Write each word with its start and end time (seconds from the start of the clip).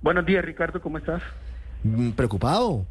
Buenos 0.00 0.26
días, 0.26 0.44
Ricardo, 0.44 0.80
¿cómo 0.80 0.98
estás? 0.98 1.22
Mm, 1.82 2.10
Preocupado. 2.10 2.86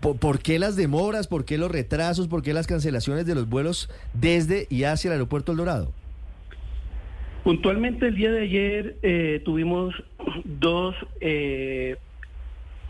¿Por, 0.00 0.18
por 0.18 0.40
qué 0.40 0.58
las 0.58 0.76
demoras? 0.76 1.28
¿Por 1.28 1.44
qué 1.44 1.58
los 1.58 1.70
retrasos? 1.70 2.26
¿Por 2.26 2.42
qué 2.42 2.52
las 2.52 2.66
cancelaciones 2.66 3.24
de 3.24 3.34
los 3.34 3.48
vuelos 3.48 3.88
desde 4.14 4.66
y 4.68 4.84
hacia 4.84 5.08
el 5.08 5.12
aeropuerto 5.12 5.52
El 5.52 5.58
Dorado? 5.58 5.92
Puntualmente 7.44 8.08
el 8.08 8.16
día 8.16 8.32
de 8.32 8.42
ayer 8.42 8.96
eh, 9.02 9.40
tuvimos 9.44 9.94
dos, 10.44 10.94
eh, 11.20 11.96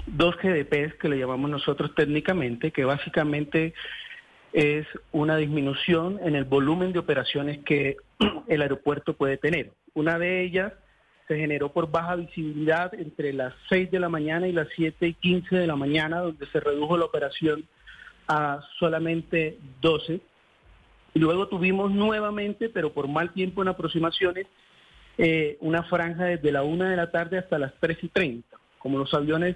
dos 0.07 0.37
GDPs 0.37 0.95
que 0.95 1.09
le 1.09 1.19
llamamos 1.19 1.51
nosotros 1.51 1.95
técnicamente, 1.95 2.73
que 2.73 2.85
básicamente 2.85 3.75
es 4.53 4.87
una 5.13 5.37
disminución 5.37 6.19
en 6.25 6.35
el 6.35 6.45
volumen 6.45 6.93
de 6.93 6.99
operaciones 6.99 7.59
que 7.65 7.97
el 8.49 8.63
aeropuerto 8.63 9.15
puede 9.15 9.37
tener. 9.37 9.73
Una 9.95 10.19
de 10.19 10.43
ellas 10.43 10.73
se 11.31 11.39
generó 11.39 11.73
por 11.73 11.89
baja 11.89 12.17
visibilidad 12.17 12.93
entre 12.93 13.33
las 13.33 13.55
6 13.69 13.93
de 13.93 14.01
la 14.01 14.09
mañana 14.09 14.49
y 14.49 14.53
las 14.53 14.67
7 14.75 15.07
y 15.07 15.15
15 15.15 15.59
de 15.59 15.67
la 15.69 15.77
mañana, 15.77 16.19
donde 16.19 16.45
se 16.47 16.59
redujo 16.59 16.99
la 16.99 17.05
operación 17.05 17.69
a 18.27 18.61
solamente 18.81 19.57
12. 19.81 20.21
Y 21.15 21.19
luego 21.21 21.47
tuvimos 21.47 21.93
nuevamente, 21.93 22.69
pero 22.69 22.93
por 22.93 23.07
mal 23.07 23.33
tiempo 23.33 23.63
en 23.63 23.69
aproximaciones, 23.69 24.49
eh, 25.19 25.57
una 25.61 25.85
franja 25.85 26.25
desde 26.25 26.51
la 26.51 26.65
1 26.65 26.87
de 26.87 26.97
la 26.97 27.13
tarde 27.13 27.39
hasta 27.39 27.61
las 27.61 27.75
3 27.79 27.99
y 28.03 28.09
30. 28.09 28.59
Como 28.81 28.99
los 28.99 29.15
aviones 29.15 29.55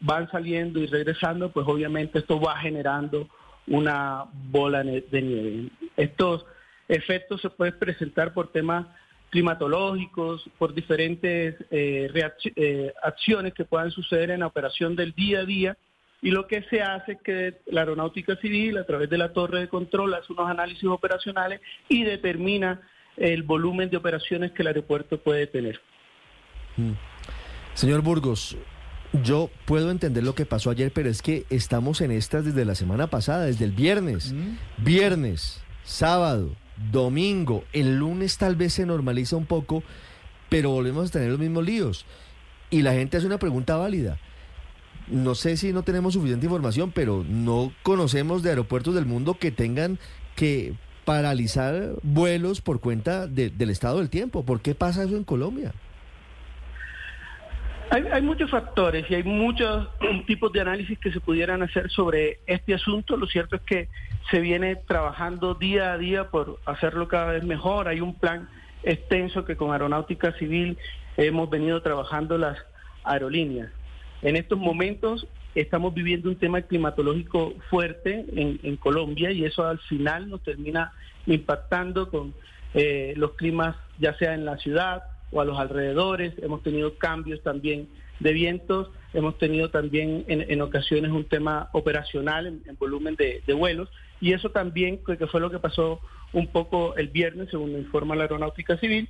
van 0.00 0.28
saliendo 0.28 0.80
y 0.80 0.86
regresando, 0.86 1.52
pues 1.52 1.68
obviamente 1.68 2.18
esto 2.18 2.40
va 2.40 2.56
generando 2.56 3.28
una 3.68 4.24
bola 4.50 4.82
de 4.82 5.22
nieve. 5.22 5.68
Estos 5.96 6.44
efectos 6.88 7.40
se 7.42 7.50
pueden 7.50 7.78
presentar 7.78 8.34
por 8.34 8.50
temas 8.50 8.88
climatológicos, 9.32 10.44
por 10.58 10.74
diferentes 10.74 11.56
eh, 11.70 12.12
eh, 12.54 12.92
acciones 13.02 13.54
que 13.54 13.64
puedan 13.64 13.90
suceder 13.90 14.30
en 14.30 14.40
la 14.40 14.46
operación 14.46 14.94
del 14.94 15.12
día 15.12 15.40
a 15.40 15.44
día. 15.46 15.76
Y 16.20 16.30
lo 16.30 16.46
que 16.46 16.62
se 16.64 16.82
hace 16.82 17.12
es 17.12 17.18
que 17.22 17.54
la 17.66 17.80
aeronáutica 17.80 18.36
civil, 18.36 18.76
a 18.76 18.84
través 18.84 19.08
de 19.08 19.16
la 19.16 19.32
torre 19.32 19.60
de 19.60 19.68
control, 19.68 20.12
hace 20.12 20.34
unos 20.34 20.50
análisis 20.50 20.84
operacionales 20.84 21.62
y 21.88 22.04
determina 22.04 22.82
el 23.16 23.42
volumen 23.42 23.88
de 23.88 23.96
operaciones 23.96 24.52
que 24.52 24.62
el 24.62 24.68
aeropuerto 24.68 25.18
puede 25.18 25.46
tener. 25.46 25.80
Señor 27.72 28.02
Burgos, 28.02 28.58
yo 29.22 29.50
puedo 29.64 29.90
entender 29.90 30.24
lo 30.24 30.34
que 30.34 30.44
pasó 30.44 30.70
ayer, 30.70 30.92
pero 30.94 31.08
es 31.08 31.22
que 31.22 31.46
estamos 31.48 32.02
en 32.02 32.10
estas 32.10 32.44
desde 32.44 32.66
la 32.66 32.74
semana 32.74 33.06
pasada, 33.06 33.46
desde 33.46 33.64
el 33.64 33.72
viernes. 33.72 34.34
Viernes, 34.76 35.64
sábado, 35.84 36.54
domingo, 36.90 37.64
el 37.72 37.96
lunes 37.98 38.38
tal 38.38 38.56
vez 38.56 38.72
se 38.74 38.86
normaliza 38.86 39.36
un 39.36 39.46
poco, 39.46 39.82
pero 40.48 40.70
volvemos 40.70 41.08
a 41.08 41.12
tener 41.12 41.30
los 41.30 41.38
mismos 41.38 41.64
líos. 41.64 42.06
Y 42.70 42.82
la 42.82 42.92
gente 42.92 43.16
hace 43.16 43.26
una 43.26 43.38
pregunta 43.38 43.76
válida. 43.76 44.18
No 45.08 45.34
sé 45.34 45.56
si 45.56 45.72
no 45.72 45.82
tenemos 45.82 46.14
suficiente 46.14 46.46
información, 46.46 46.90
pero 46.92 47.24
no 47.28 47.72
conocemos 47.82 48.42
de 48.42 48.50
aeropuertos 48.50 48.94
del 48.94 49.04
mundo 49.06 49.34
que 49.38 49.50
tengan 49.50 49.98
que 50.36 50.74
paralizar 51.04 51.90
vuelos 52.02 52.60
por 52.60 52.80
cuenta 52.80 53.26
de- 53.26 53.50
del 53.50 53.70
estado 53.70 53.98
del 53.98 54.08
tiempo. 54.08 54.44
¿Por 54.44 54.60
qué 54.60 54.74
pasa 54.74 55.02
eso 55.04 55.16
en 55.16 55.24
Colombia? 55.24 55.72
Hay, 57.92 58.04
hay 58.10 58.22
muchos 58.22 58.50
factores 58.50 59.04
y 59.10 59.14
hay 59.16 59.22
muchos 59.22 59.86
tipos 60.26 60.50
de 60.50 60.62
análisis 60.62 60.98
que 60.98 61.12
se 61.12 61.20
pudieran 61.20 61.62
hacer 61.62 61.90
sobre 61.90 62.40
este 62.46 62.72
asunto. 62.72 63.18
Lo 63.18 63.26
cierto 63.26 63.56
es 63.56 63.62
que 63.62 63.88
se 64.30 64.40
viene 64.40 64.76
trabajando 64.76 65.54
día 65.54 65.92
a 65.92 65.98
día 65.98 66.30
por 66.30 66.58
hacerlo 66.64 67.06
cada 67.06 67.32
vez 67.32 67.44
mejor. 67.44 67.88
Hay 67.88 68.00
un 68.00 68.14
plan 68.14 68.48
extenso 68.82 69.44
que 69.44 69.56
con 69.56 69.72
Aeronáutica 69.72 70.32
Civil 70.38 70.78
hemos 71.18 71.50
venido 71.50 71.82
trabajando 71.82 72.38
las 72.38 72.56
aerolíneas. 73.04 73.68
En 74.22 74.36
estos 74.36 74.58
momentos 74.58 75.28
estamos 75.54 75.92
viviendo 75.92 76.30
un 76.30 76.36
tema 76.36 76.62
climatológico 76.62 77.52
fuerte 77.68 78.24
en, 78.34 78.76
Colombia 78.78 79.32
y 79.32 79.44
eso 79.44 79.66
al 79.66 79.78
final 79.80 80.30
nos 80.30 80.42
termina 80.42 80.94
impactando 81.26 82.08
con 82.08 82.32
eh, 82.72 83.12
los 83.18 83.34
climas, 83.34 83.76
ya 83.98 84.14
sea 84.14 84.32
en 84.32 84.46
la 84.46 84.56
ciudad 84.56 85.11
o 85.32 85.40
a 85.40 85.44
los 85.44 85.58
alrededores. 85.58 86.34
Hemos 86.42 86.62
tenido 86.62 86.96
cambios 86.98 87.42
también 87.42 87.88
de 88.20 88.32
vientos, 88.32 88.90
hemos 89.14 89.36
tenido 89.38 89.70
también 89.70 90.24
en, 90.28 90.44
en 90.48 90.60
ocasiones 90.62 91.10
un 91.10 91.24
tema 91.24 91.68
operacional 91.72 92.46
en, 92.46 92.62
en 92.66 92.76
volumen 92.76 93.16
de, 93.16 93.42
vuelos 93.54 93.88
y 94.20 94.32
eso 94.32 94.50
también 94.50 95.00
que 95.04 95.26
fue 95.26 95.40
lo 95.40 95.50
que 95.50 95.58
pasó 95.58 96.00
un 96.32 96.46
poco 96.46 96.94
el 96.96 97.08
viernes, 97.08 97.48
según 97.50 97.72
me 97.72 97.78
informa 97.80 98.14
la 98.14 98.22
Aeronáutica 98.22 98.76
Civil, 98.78 99.08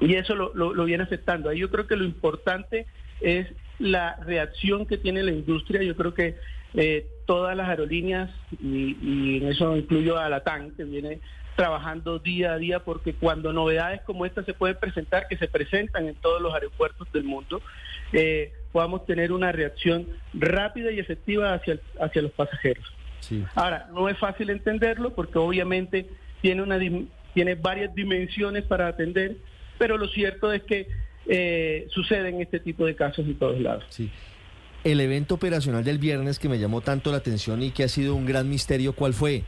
y 0.00 0.14
eso 0.14 0.34
lo, 0.34 0.52
lo- 0.54 0.72
lo 0.74 0.84
viene 0.84 1.02
afectando. 1.04 1.48
Ahí 1.50 1.58
yo 1.58 1.70
creo 1.70 1.86
que 1.86 1.96
lo 1.96 2.04
importante 2.04 2.86
es 3.20 3.46
la 3.78 4.16
reacción 4.24 4.86
que 4.86 4.96
tiene 4.98 5.22
la 5.22 5.32
industria. 5.32 5.82
Yo 5.82 5.94
creo 5.96 6.14
que 6.14 6.36
eh, 6.74 7.06
todas 7.26 7.56
las 7.56 7.68
aerolíneas, 7.68 8.30
y, 8.62 8.96
y 9.02 9.36
en 9.38 9.48
eso 9.48 9.76
incluyo 9.76 10.18
a 10.18 10.28
la 10.28 10.40
TAN, 10.42 10.72
que 10.76 10.84
viene 10.84 11.20
trabajando 11.56 12.18
día 12.18 12.54
a 12.54 12.58
día, 12.58 12.78
porque 12.80 13.12
cuando 13.14 13.52
novedades 13.52 14.00
como 14.02 14.24
esta 14.24 14.42
se 14.44 14.54
pueden 14.54 14.76
presentar, 14.78 15.28
que 15.28 15.36
se 15.36 15.48
presentan 15.48 16.08
en 16.08 16.14
todos 16.14 16.40
los 16.40 16.54
aeropuertos 16.54 17.10
del 17.12 17.24
mundo, 17.24 17.60
eh, 18.12 18.52
podamos 18.72 19.04
tener 19.04 19.32
una 19.32 19.52
reacción 19.52 20.06
rápida 20.32 20.90
y 20.90 20.98
efectiva 20.98 21.52
hacia, 21.52 21.74
el- 21.74 21.80
hacia 22.00 22.22
los 22.22 22.32
pasajeros. 22.32 22.84
Sí. 23.20 23.44
Ahora, 23.54 23.88
no 23.92 24.08
es 24.08 24.16
fácil 24.18 24.48
entenderlo 24.50 25.14
porque 25.14 25.38
obviamente 25.38 26.06
tiene, 26.40 26.62
una, 26.62 26.78
tiene 27.34 27.54
varias 27.54 27.94
dimensiones 27.94 28.64
para 28.64 28.88
atender, 28.88 29.36
pero 29.78 29.98
lo 29.98 30.08
cierto 30.08 30.52
es 30.52 30.62
que 30.62 30.88
eh, 31.26 31.86
suceden 31.90 32.40
este 32.40 32.58
tipo 32.60 32.84
de 32.86 32.96
casos 32.96 33.26
en 33.26 33.38
todos 33.38 33.60
lados. 33.60 33.84
Sí. 33.90 34.10
El 34.84 35.00
evento 35.00 35.36
operacional 35.36 35.84
del 35.84 35.98
viernes 35.98 36.38
que 36.40 36.48
me 36.48 36.58
llamó 36.58 36.80
tanto 36.80 37.12
la 37.12 37.18
atención 37.18 37.62
y 37.62 37.70
que 37.70 37.84
ha 37.84 37.88
sido 37.88 38.14
un 38.16 38.26
gran 38.26 38.48
misterio, 38.48 38.94
¿cuál 38.94 39.14
fue? 39.14 39.44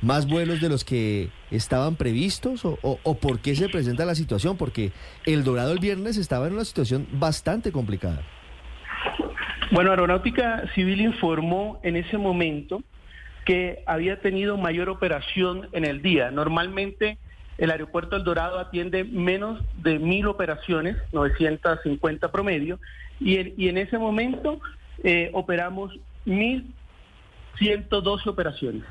¿Más 0.00 0.26
vuelos 0.26 0.60
de 0.60 0.68
los 0.68 0.84
que 0.84 1.28
estaban 1.52 1.94
previstos 1.94 2.64
o, 2.64 2.78
o- 2.82 3.14
por 3.20 3.38
qué 3.40 3.54
se 3.54 3.68
presenta 3.68 4.04
la 4.04 4.16
situación? 4.16 4.56
Porque 4.56 4.90
el 5.24 5.44
Dorado 5.44 5.72
el 5.72 5.78
viernes 5.78 6.16
estaba 6.16 6.48
en 6.48 6.54
una 6.54 6.64
situación 6.64 7.06
bastante 7.12 7.70
complicada. 7.70 8.20
Bueno, 9.70 9.90
Aeronáutica 9.90 10.64
Civil 10.74 11.00
informó 11.00 11.78
en 11.84 11.94
ese 11.96 12.18
momento 12.18 12.82
que 13.44 13.84
había 13.86 14.20
tenido 14.20 14.56
mayor 14.56 14.88
operación 14.88 15.68
en 15.72 15.84
el 15.84 16.02
día. 16.02 16.32
Normalmente 16.32 17.18
el 17.58 17.70
aeropuerto 17.70 18.16
El 18.16 18.24
Dorado 18.24 18.58
atiende 18.58 19.04
menos 19.04 19.62
de 19.74 20.00
mil 20.00 20.26
operaciones, 20.26 20.96
950 21.12 22.32
promedio, 22.32 22.80
y, 23.24 23.36
el- 23.36 23.54
y 23.56 23.68
en 23.68 23.78
ese 23.78 23.98
momento 23.98 24.60
eh, 25.04 25.30
operamos 25.34 25.92
1.112 26.26 28.26
operaciones. 28.28 28.82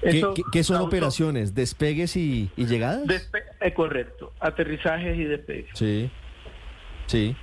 ¿Qué, 0.00 0.10
Eso 0.18 0.34
qué- 0.34 0.42
qué 0.52 0.62
son 0.62 0.76
causó 0.76 0.86
operaciones? 0.88 1.54
¿Despegues 1.54 2.16
y, 2.16 2.50
y 2.56 2.66
llegadas? 2.66 3.04
despe- 3.06 3.42
eh, 3.60 3.74
correcto, 3.74 4.32
aterrizajes 4.40 5.18
y 5.18 5.24
despegues. 5.24 5.70
Sí, 5.74 6.08
sí. 7.06 7.36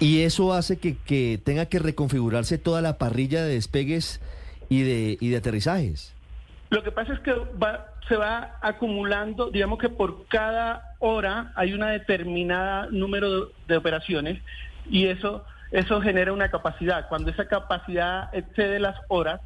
Y 0.00 0.20
eso 0.22 0.52
hace 0.52 0.78
que, 0.78 0.96
que 0.98 1.40
tenga 1.42 1.66
que 1.66 1.78
reconfigurarse 1.78 2.58
toda 2.58 2.82
la 2.82 2.98
parrilla 2.98 3.42
de 3.42 3.54
despegues 3.54 4.20
y 4.68 4.82
de, 4.82 5.16
y 5.20 5.28
de 5.30 5.36
aterrizajes. 5.38 6.14
Lo 6.70 6.82
que 6.82 6.92
pasa 6.92 7.14
es 7.14 7.20
que 7.20 7.32
va- 7.32 7.86
se 8.06 8.16
va 8.16 8.58
acumulando, 8.60 9.50
digamos 9.50 9.78
que 9.78 9.88
por 9.88 10.26
cada 10.26 10.94
hora 10.98 11.52
hay 11.56 11.72
una 11.72 11.88
determinada 11.90 12.88
número 12.90 13.46
de, 13.46 13.52
de 13.66 13.76
operaciones 13.78 14.42
y 14.90 15.06
eso 15.06 15.44
eso 15.70 16.00
genera 16.00 16.32
una 16.32 16.50
capacidad. 16.50 17.08
Cuando 17.08 17.30
esa 17.30 17.46
capacidad 17.46 18.30
excede 18.34 18.78
las 18.80 18.96
horas, 19.08 19.40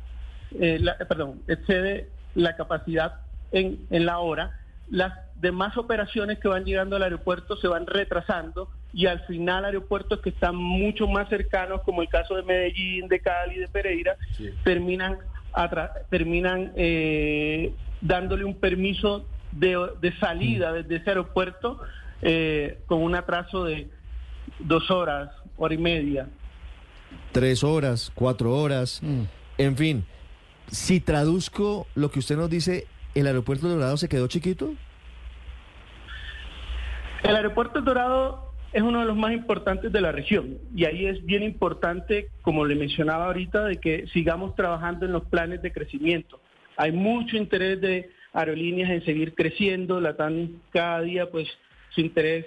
eh, 0.59 0.79
la- 0.81 0.97
perdón, 0.97 1.43
excede 1.49 2.11
la 2.35 2.55
capacidad 2.55 3.15
en, 3.51 3.87
en 3.91 4.07
la 4.07 4.19
hora, 4.21 4.53
las 4.89 5.13
demás 5.35 5.77
operaciones 5.77 6.39
que 6.39 6.47
van 6.47 6.65
llegando 6.65 6.95
al 6.95 7.03
aeropuerto 7.03 7.57
se 7.57 7.67
van 7.67 7.87
retrasando 7.87 8.69
y 8.93 9.07
al 9.07 9.21
final 9.27 9.65
aeropuertos 9.65 10.21
que 10.21 10.29
están 10.31 10.55
mucho 10.55 11.09
más 11.09 11.29
cercanos, 11.29 11.81
como 11.83 12.03
el 12.03 12.09
caso 12.09 12.37
de 12.37 12.43
Medellín, 12.45 13.09
de 13.09 13.19
Cali, 13.21 13.59
de 13.59 13.67
Pereira, 13.69 14.17
terminan 14.63 15.19
terminan 16.09 16.73
eh, 16.77 17.75
dándole 18.01 18.45
un 18.45 18.59
permiso 18.59 19.27
de, 19.51 19.77
de 20.01 20.17
salida 20.19 20.73
desde 20.73 20.97
ese 20.97 21.11
aeropuerto 21.11 21.81
eh, 22.23 22.79
con 22.87 23.03
un 23.03 23.15
atraso 23.15 23.65
de 23.65 23.91
dos 24.59 24.91
horas, 24.91 25.31
hora 25.57 25.75
y 25.75 25.79
media. 25.79 26.29
Tres 27.33 27.65
horas, 27.65 28.11
cuatro 28.15 28.55
horas, 28.55 29.03
en 29.59 29.77
fin. 29.77 30.05
Si 30.69 31.01
traduzco 31.01 31.87
lo 31.95 32.11
que 32.11 32.19
usted 32.19 32.37
nos 32.37 32.49
dice, 32.49 32.87
¿el 33.15 33.27
aeropuerto 33.27 33.69
de 33.69 33.75
Dorado 33.75 33.97
se 33.97 34.09
quedó 34.09 34.27
chiquito? 34.27 34.75
El 37.23 37.37
aeropuerto 37.37 37.79
El 37.79 37.85
Dorado 37.85 38.53
es 38.73 38.83
uno 38.83 39.01
de 39.01 39.05
los 39.05 39.17
más 39.17 39.33
importantes 39.33 39.93
de 39.93 40.01
la 40.01 40.13
región 40.13 40.59
y 40.75 40.87
ahí 40.87 41.07
es 41.07 41.25
bien 41.25 41.43
importante, 41.43 42.29
como 42.41 42.65
le 42.65 42.75
mencionaba 42.75 43.27
ahorita, 43.27 43.65
de 43.65 43.77
que 43.77 44.07
sigamos 44.13 44.55
trabajando 44.55 45.05
en 45.07 45.13
los 45.13 45.25
planes 45.25 45.63
de 45.63 45.73
crecimiento. 45.73 46.41
Hay 46.77 46.93
mucho 46.93 47.37
interés 47.37 47.81
de 47.81 48.11
aerolíneas 48.33 48.91
en 48.91 49.05
seguir 49.05 49.35
creciendo, 49.35 50.01
la 50.01 50.17
TAN 50.17 50.63
cada 50.71 51.03
día 51.03 51.31
pues 51.31 51.49
su 51.91 52.01
interés 52.01 52.47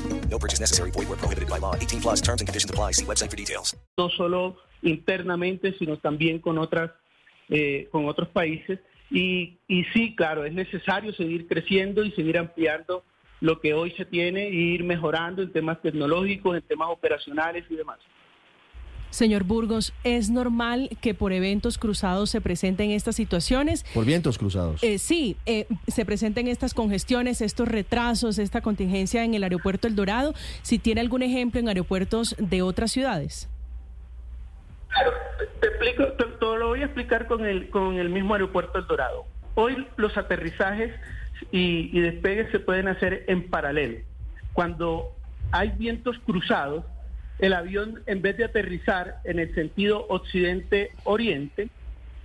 No 0.31 0.39
purchase 0.39 0.61
necessary. 0.61 0.91
Void 0.91 1.09
where 1.09 1.17
prohibited 1.17 1.49
by 1.49 1.59
law. 1.59 1.75
18 1.75 2.01
plus 2.01 2.21
terms 2.21 2.41
and 2.41 2.47
conditions 2.47 2.71
apply. 2.71 2.93
See 2.93 3.05
website 3.05 3.29
for 3.29 3.35
details. 3.35 3.75
no 3.97 4.09
solo 4.09 4.57
internamente, 4.81 5.73
sino 5.77 5.97
también 5.97 6.39
con 6.39 6.57
otras, 6.57 6.91
eh, 7.49 7.87
con 7.91 8.07
otros 8.07 8.29
países. 8.29 8.79
Y, 9.11 9.59
y 9.67 9.83
sí, 9.93 10.15
claro, 10.15 10.45
es 10.45 10.53
necesario 10.53 11.13
seguir 11.13 11.47
creciendo 11.47 12.03
y 12.03 12.11
seguir 12.11 12.37
ampliando 12.37 13.03
lo 13.41 13.59
que 13.59 13.73
hoy 13.73 13.91
se 13.91 14.05
tiene 14.05 14.47
e 14.47 14.53
ir 14.53 14.83
mejorando 14.83 15.41
en 15.41 15.51
temas 15.51 15.81
tecnológicos, 15.81 16.55
en 16.55 16.61
temas 16.61 16.89
operacionales 16.89 17.65
y 17.69 17.75
demás. 17.75 17.99
Señor 19.11 19.43
Burgos, 19.43 19.93
¿es 20.03 20.29
normal 20.29 20.89
que 21.01 21.13
por 21.13 21.33
eventos 21.33 21.77
cruzados 21.77 22.29
se 22.29 22.41
presenten 22.41 22.91
estas 22.91 23.15
situaciones? 23.15 23.85
Por 23.93 24.05
vientos 24.05 24.37
cruzados. 24.37 24.81
Eh, 24.83 24.97
sí, 24.97 25.37
eh, 25.45 25.67
se 25.87 26.05
presenten 26.05 26.47
estas 26.47 26.73
congestiones, 26.73 27.41
estos 27.41 27.67
retrasos, 27.67 28.39
esta 28.39 28.61
contingencia 28.61 29.23
en 29.23 29.33
el 29.33 29.43
aeropuerto 29.43 29.87
El 29.87 29.95
Dorado. 29.95 30.33
Si 30.61 30.79
tiene 30.79 31.01
algún 31.01 31.21
ejemplo 31.23 31.59
en 31.59 31.67
aeropuertos 31.67 32.35
de 32.39 32.61
otras 32.61 32.91
ciudades. 32.91 33.49
Claro, 34.87 35.11
te 35.59 35.67
explico, 35.67 36.03
te, 36.13 36.23
te 36.23 36.45
lo 36.45 36.67
voy 36.69 36.81
a 36.81 36.85
explicar 36.85 37.27
con 37.27 37.45
el, 37.45 37.69
con 37.69 37.95
el 37.95 38.09
mismo 38.09 38.33
aeropuerto 38.33 38.79
El 38.79 38.87
Dorado. 38.87 39.25
Hoy 39.55 39.85
los 39.97 40.17
aterrizajes 40.17 40.93
y, 41.51 41.89
y 41.91 41.99
despegues 41.99 42.49
se 42.51 42.59
pueden 42.59 42.87
hacer 42.87 43.25
en 43.27 43.49
paralelo. 43.49 43.99
Cuando 44.53 45.13
hay 45.51 45.69
vientos 45.69 46.17
cruzados, 46.25 46.85
el 47.41 47.53
avión 47.53 48.03
en 48.05 48.21
vez 48.21 48.37
de 48.37 48.45
aterrizar 48.45 49.19
en 49.23 49.39
el 49.39 49.53
sentido 49.55 50.05
occidente-oriente, 50.07 51.69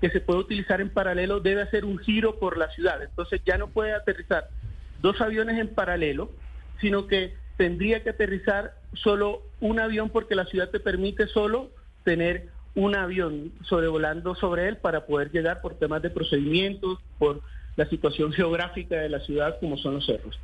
que 0.00 0.10
se 0.10 0.20
puede 0.20 0.40
utilizar 0.40 0.82
en 0.82 0.90
paralelo, 0.90 1.40
debe 1.40 1.62
hacer 1.62 1.86
un 1.86 1.98
giro 1.98 2.38
por 2.38 2.58
la 2.58 2.68
ciudad. 2.68 3.02
Entonces 3.02 3.40
ya 3.44 3.56
no 3.56 3.68
puede 3.68 3.94
aterrizar 3.94 4.50
dos 5.00 5.18
aviones 5.22 5.58
en 5.58 5.68
paralelo, 5.68 6.30
sino 6.82 7.06
que 7.06 7.34
tendría 7.56 8.02
que 8.02 8.10
aterrizar 8.10 8.74
solo 8.92 9.42
un 9.60 9.80
avión 9.80 10.10
porque 10.10 10.34
la 10.34 10.44
ciudad 10.44 10.68
te 10.68 10.80
permite 10.80 11.26
solo 11.28 11.70
tener 12.04 12.48
un 12.74 12.94
avión 12.94 13.52
sobrevolando 13.62 14.34
sobre 14.34 14.68
él 14.68 14.76
para 14.76 15.06
poder 15.06 15.32
llegar 15.32 15.62
por 15.62 15.78
temas 15.78 16.02
de 16.02 16.10
procedimientos, 16.10 16.98
por 17.18 17.40
la 17.76 17.88
situación 17.88 18.32
geográfica 18.32 18.96
de 18.96 19.08
la 19.08 19.20
ciudad 19.20 19.58
como 19.60 19.78
son 19.78 19.94
los 19.94 20.04
cerros. 20.04 20.38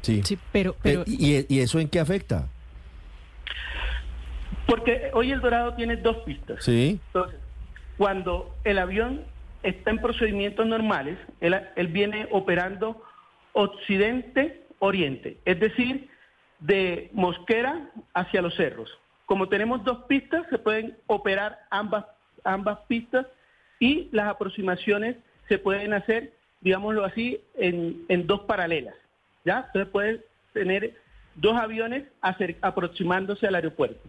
Sí. 0.00 0.22
Sí, 0.24 0.38
pero, 0.50 0.74
pero 0.82 1.02
Eh, 1.02 1.44
¿y, 1.48 1.54
¿Y 1.54 1.60
eso 1.60 1.78
en 1.78 1.88
qué 1.88 2.00
afecta? 2.00 2.48
Porque 4.66 5.10
hoy 5.14 5.30
el 5.30 5.40
Dorado 5.40 5.74
tiene 5.74 5.96
dos 5.96 6.18
pistas. 6.18 6.64
Sí. 6.64 7.00
Entonces, 7.06 7.40
cuando 7.96 8.54
el 8.64 8.78
avión 8.78 9.24
está 9.62 9.90
en 9.90 9.98
procedimientos 9.98 10.66
normales, 10.66 11.18
él, 11.40 11.58
él 11.76 11.88
viene 11.88 12.28
operando 12.30 13.02
occidente-oriente, 13.52 15.38
es 15.44 15.58
decir, 15.58 16.08
de 16.60 17.10
Mosquera 17.12 17.90
hacia 18.12 18.42
los 18.42 18.54
cerros. 18.54 18.90
Como 19.24 19.48
tenemos 19.48 19.82
dos 19.84 20.04
pistas, 20.04 20.46
se 20.50 20.58
pueden 20.58 20.96
operar 21.06 21.58
ambas, 21.70 22.04
ambas 22.44 22.78
pistas 22.86 23.26
y 23.80 24.08
las 24.12 24.28
aproximaciones 24.28 25.16
se 25.48 25.58
pueden 25.58 25.92
hacer, 25.94 26.32
digámoslo 26.60 27.04
así, 27.04 27.40
en, 27.54 28.04
en 28.08 28.26
dos 28.26 28.42
paralelas. 28.42 28.94
¿ya? 29.44 29.64
Entonces 29.66 29.90
puedes 29.90 30.20
tener 30.52 30.94
dos 31.34 31.56
aviones 31.56 32.04
aproximándose 32.60 33.46
al 33.46 33.54
aeropuerto. 33.54 34.00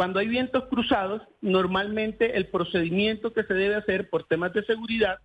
Cuando 0.00 0.18
hay 0.18 0.28
vientos 0.28 0.64
cruzados, 0.70 1.20
normalmente 1.42 2.38
el 2.38 2.46
procedimiento 2.46 3.34
que 3.34 3.42
se 3.42 3.52
debe 3.52 3.74
hacer 3.74 4.08
por 4.08 4.24
temas 4.24 4.50
de 4.54 4.64
seguridad, 4.64 5.18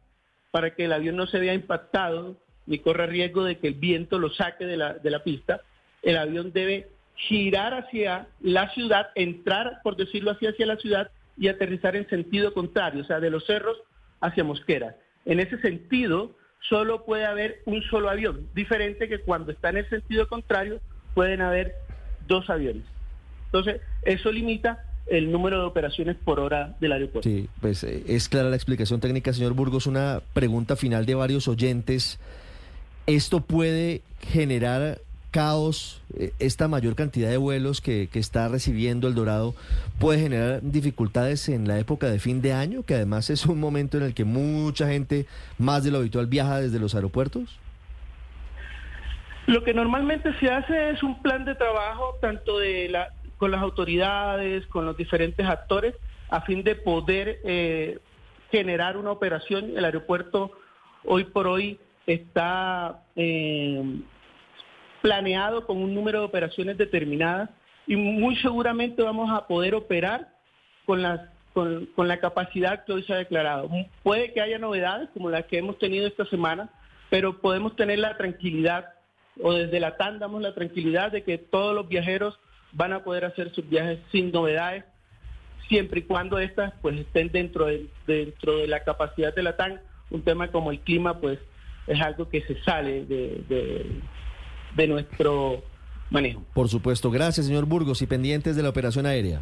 para 0.52 0.76
que 0.76 0.84
el 0.84 0.92
avión 0.92 1.16
no 1.16 1.28
se 1.28 1.40
vea 1.40 1.54
impactado 1.54 2.36
ni 2.66 2.80
corra 2.80 3.06
riesgo 3.06 3.46
de 3.46 3.58
que 3.58 3.70
el 3.70 3.76
viento 3.76 4.20
lo 4.20 4.32
saque 4.32 4.66
de 4.66 4.76
la, 4.76 4.96
de 4.96 5.12
la 5.12 5.24
pista, 5.24 5.62
el 6.02 6.18
avión 6.18 6.52
debe 6.52 6.90
girar 7.16 7.74
hacia 7.74 8.28
la 8.42 8.70
ciudad, 8.72 9.12
entrar, 9.16 9.80
por 9.82 9.96
decirlo 9.96 10.32
así, 10.32 10.46
hacia 10.46 10.66
la 10.66 10.76
ciudad 10.76 11.10
y 11.38 11.48
aterrizar 11.48 11.96
en 11.96 12.10
sentido 12.10 12.54
contrario, 12.54 13.04
o 13.04 13.06
sea, 13.06 13.22
de 13.22 13.30
los 13.30 13.46
cerros 13.46 13.78
hacia 14.20 14.44
Mosquera. 14.44 14.98
En 15.24 15.40
ese 15.40 15.58
sentido, 15.60 16.36
solo 16.68 17.06
puede 17.06 17.24
haber 17.24 17.62
un 17.66 17.82
solo 17.84 18.10
avión, 18.10 18.50
diferente 18.54 19.08
que 19.08 19.22
cuando 19.22 19.54
está 19.54 19.70
en 19.70 19.78
el 19.78 19.90
sentido 19.90 20.28
contrario 20.28 20.82
pueden 21.14 21.42
haber 21.42 21.76
dos 22.28 22.50
aviones. 22.50 22.84
Entonces, 23.56 23.82
eso 24.04 24.32
limita 24.34 24.84
el 25.08 25.32
número 25.32 25.60
de 25.60 25.66
operaciones 25.66 26.18
por 26.18 26.42
hora 26.42 26.76
del 26.82 26.92
aeropuerto. 26.92 27.30
Sí, 27.30 27.48
pues 27.62 27.86
eh, 27.86 28.04
es 28.08 28.28
clara 28.28 28.50
la 28.50 28.58
explicación 28.58 29.00
técnica, 29.00 29.32
señor 29.32 29.54
Burgos. 29.54 29.88
Una 29.88 30.22
pregunta 30.34 30.76
final 30.76 31.06
de 31.06 31.16
varios 31.16 31.48
oyentes. 31.48 32.20
¿Esto 33.08 33.40
puede 33.40 34.02
generar 34.20 35.00
caos? 35.32 36.02
Eh, 36.20 36.34
¿Esta 36.40 36.68
mayor 36.68 36.96
cantidad 36.96 37.30
de 37.30 37.38
vuelos 37.38 37.80
que, 37.80 38.10
que 38.12 38.20
está 38.20 38.50
recibiendo 38.50 39.08
el 39.08 39.16
Dorado 39.16 39.56
puede 40.00 40.20
generar 40.20 40.60
dificultades 40.62 41.48
en 41.48 41.66
la 41.66 41.80
época 41.80 42.10
de 42.10 42.20
fin 42.20 42.42
de 42.42 42.52
año, 42.52 42.84
que 42.84 42.96
además 42.96 43.30
es 43.30 43.46
un 43.46 43.62
momento 43.62 43.98
en 43.98 44.04
el 44.04 44.14
que 44.14 44.26
mucha 44.26 44.90
gente 44.90 45.28
más 45.60 45.86
de 45.86 45.92
lo 45.92 46.00
habitual 46.00 46.28
viaja 46.28 46.60
desde 46.60 46.80
los 46.80 46.94
aeropuertos? 46.94 47.58
Lo 49.48 49.64
que 49.64 49.74
normalmente 49.74 50.34
se 50.40 50.50
hace 50.50 50.90
es 50.90 51.04
un 51.04 51.22
plan 51.22 51.46
de 51.46 51.54
trabajo 51.54 52.18
tanto 52.20 52.58
de 52.58 52.90
la, 52.90 53.10
con 53.38 53.52
las 53.52 53.62
autoridades, 53.62 54.66
con 54.68 54.86
los 54.86 54.98
diferentes 54.98 55.46
actores, 55.46 55.96
a 56.30 56.42
fin 56.42 56.64
de 56.64 56.76
poder 56.76 57.40
eh, 57.44 58.00
generar 58.52 58.98
una 58.98 59.12
operación. 59.12 59.78
El 59.78 59.86
aeropuerto 59.86 60.52
hoy 61.04 61.26
por 61.26 61.48
hoy 61.48 61.80
está 62.08 63.04
eh, 63.16 63.84
planeado 65.02 65.66
con 65.66 65.78
un 65.78 65.94
número 65.94 66.20
de 66.20 66.26
operaciones 66.26 66.78
determinadas 66.78 67.50
y 67.88 67.96
muy 67.96 68.36
seguramente 68.38 69.04
vamos 69.04 69.30
a 69.32 69.48
poder 69.48 69.76
operar 69.76 70.30
con 70.86 71.02
las 71.02 71.22
con, 71.54 71.86
con 71.96 72.10
la 72.10 72.20
capacidad 72.20 72.84
que 72.84 72.92
hoy 72.92 73.04
se 73.04 73.14
ha 73.14 73.18
declarado. 73.18 73.70
Puede 74.04 74.34
que 74.34 74.42
haya 74.42 74.60
novedades 74.60 75.10
como 75.14 75.30
las 75.30 75.46
que 75.46 75.58
hemos 75.58 75.80
tenido 75.80 76.06
esta 76.06 76.26
semana, 76.26 76.70
pero 77.10 77.40
podemos 77.40 77.78
tener 77.78 78.00
la 78.00 78.18
tranquilidad 78.18 78.96
o 79.42 79.54
desde 79.54 79.80
la 79.80 79.98
TAN 79.98 80.20
damos 80.20 80.42
la 80.42 80.54
tranquilidad 80.54 81.12
de 81.12 81.24
que 81.24 81.38
todos 81.38 81.76
los 81.76 81.88
viajeros 81.88 82.38
van 82.76 82.94
a 82.94 83.04
poder 83.04 83.26
hacer 83.26 83.52
sus 83.54 83.68
viajes 83.68 84.00
sin 84.12 84.32
novedades, 84.32 84.84
siempre 85.68 86.02
y 86.02 86.04
cuando 86.04 86.38
estas 86.38 86.74
pues 86.82 87.00
estén 87.00 87.32
dentro 87.32 87.66
de, 87.66 87.88
dentro 88.06 88.58
de 88.58 88.68
la 88.68 88.84
capacidad 88.84 89.34
de 89.34 89.44
la 89.44 89.56
TAN. 89.56 89.82
Un 90.12 90.22
tema 90.22 90.52
como 90.52 90.72
el 90.72 90.80
clima 90.82 91.20
pues 91.20 91.40
es 91.88 92.00
algo 92.02 92.30
que 92.30 92.42
se 92.42 92.62
sale 92.64 93.06
de, 93.06 93.44
de, 93.50 93.86
de 94.76 94.88
nuestro 94.88 95.64
manejo. 96.12 96.44
Por 96.54 96.70
supuesto. 96.70 97.10
Gracias, 97.10 97.48
señor 97.48 97.66
Burgos. 97.66 98.02
Y 98.02 98.08
pendientes 98.08 98.56
de 98.56 98.64
la 98.64 98.70
operación 98.70 99.06
aérea. 99.06 99.42